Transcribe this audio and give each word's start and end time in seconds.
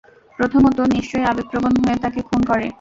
প্রথমতম, 0.39 0.85
নিশ্চয়ই 0.93 1.29
আবেগপ্রবণ 1.31 1.73
হয়ে 1.81 1.97
তাকে 2.01 2.19
খুন 2.21 2.41
করে। 2.43 2.67